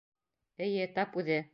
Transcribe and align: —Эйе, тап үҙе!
—Эйе, 0.67 0.89
тап 0.99 1.21
үҙе! 1.23 1.43